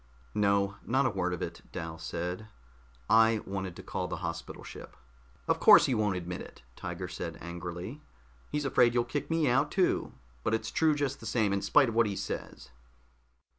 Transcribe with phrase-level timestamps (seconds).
[0.33, 2.47] "No, not a word of it," Dal said.
[3.07, 4.95] "I wanted to call the hospital ship."
[5.47, 8.01] "Of course he won't admit it," Tiger said angrily.
[8.51, 11.89] "He's afraid you'll kick me out too, but it's true just the same in spite
[11.89, 12.71] of what he says."